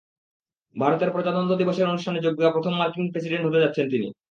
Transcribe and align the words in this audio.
ভারতের 0.75 1.09
প্রজাতন্ত্র 1.11 1.55
দিবসের 1.57 1.89
অনুষ্ঠানে 1.89 2.19
যোগ 2.19 2.33
দেওয়া 2.37 2.55
প্রথম 2.55 2.73
মার্কিন 2.73 3.05
প্রেসিডেন্ট 3.11 3.43
হতে 3.45 3.61
যাচ্ছেন 3.63 3.85
তিনি। 3.89 4.07